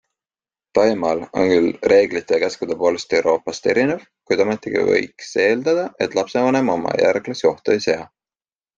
[0.77, 6.77] Taimaal on küll reeglite ja käskude poolest Euroopast erinev, kuid ometigi võiks eeldada, et lapsevanem
[6.79, 8.05] oma järglasi ohtu ei sea.